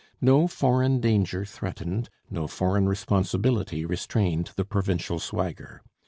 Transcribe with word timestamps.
No 0.19 0.47
foreign 0.47 0.99
danger 0.99 1.45
threatened, 1.45 2.09
no 2.27 2.47
foreign 2.47 2.89
responsibility 2.89 3.85
restrained 3.85 4.49
the 4.55 4.65
provincial 4.65 5.19
swagger. 5.19 5.83